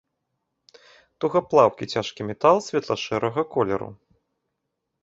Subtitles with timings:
[1.25, 3.89] Тугаплаўкі цяжкі метал светла-шэрага колеру.